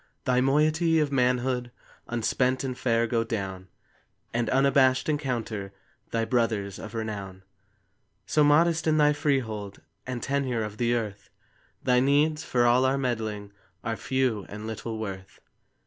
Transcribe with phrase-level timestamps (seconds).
[0.25, 1.69] Thy moiety of manhood
[2.07, 3.67] Unspent and fair, go down,
[4.33, 5.73] And, unabashed, encounter
[6.09, 7.43] Thy brothers of renown.
[8.25, 11.29] So modest in thy freehold And tenure of the earth,
[11.83, 13.51] Thy needs, for all our meddling,
[13.83, 15.39] Are few and little worth.